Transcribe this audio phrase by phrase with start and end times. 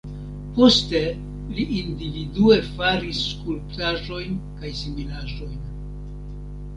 [0.53, 1.01] Poste
[1.57, 5.57] li individue faris skulptaĵojn kaj similaĵojn.